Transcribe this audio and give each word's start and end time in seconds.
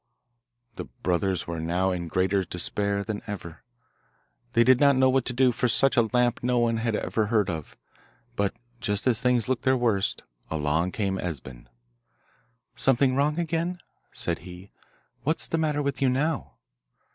The 0.77 0.85
brothers 0.85 1.45
were 1.45 1.59
now 1.59 1.91
in 1.91 2.07
greater 2.07 2.43
despair 2.43 3.03
than 3.03 3.21
ever. 3.27 3.61
They 4.53 4.63
did 4.63 4.79
not 4.79 4.95
know 4.95 5.11
what 5.11 5.25
to 5.25 5.33
do, 5.33 5.51
for 5.51 5.67
such 5.67 5.95
a 5.95 6.09
lamp 6.11 6.39
no 6.41 6.57
one 6.57 6.77
had 6.77 6.95
ever 6.95 7.27
heard 7.27 7.51
of. 7.51 7.77
But 8.35 8.55
just 8.79 9.05
as 9.05 9.21
things 9.21 9.47
looked 9.47 9.61
their 9.61 9.77
worst 9.77 10.23
along 10.49 10.93
came 10.93 11.19
Esben. 11.19 11.69
'Something 12.75 13.15
wrong 13.15 13.37
again?' 13.37 13.79
said 14.11 14.39
he. 14.39 14.71
'What's 15.21 15.45
the 15.45 15.59
matter 15.59 15.83
with 15.83 16.01
you 16.01 16.09
now? 16.09 16.55